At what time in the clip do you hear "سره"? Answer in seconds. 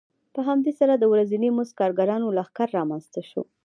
0.79-0.93